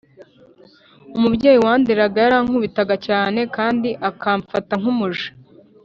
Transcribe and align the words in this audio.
Umubyeyi 1.17 1.59
wanderaga 1.65 2.17
yarankubitaga 2.25 2.95
cyane 3.07 3.39
kandi 3.55 3.89
akamfata 4.09 4.73
nk’umuja 4.81 5.29